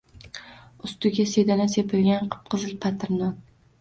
[0.87, 3.37] Ustiga sedana sepilgan, qip-qizil patir non.